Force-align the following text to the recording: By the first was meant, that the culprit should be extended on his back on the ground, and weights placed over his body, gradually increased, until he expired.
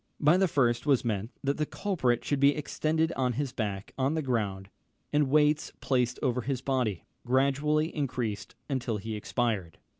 By 0.19 0.35
the 0.35 0.47
first 0.47 0.87
was 0.87 1.05
meant, 1.05 1.29
that 1.43 1.57
the 1.57 1.65
culprit 1.67 2.25
should 2.25 2.39
be 2.39 2.55
extended 2.55 3.11
on 3.11 3.33
his 3.33 3.51
back 3.51 3.93
on 3.99 4.15
the 4.15 4.23
ground, 4.23 4.71
and 5.13 5.29
weights 5.29 5.71
placed 5.79 6.17
over 6.23 6.41
his 6.41 6.59
body, 6.59 7.03
gradually 7.23 7.95
increased, 7.95 8.55
until 8.67 8.97
he 8.97 9.15
expired. 9.15 9.77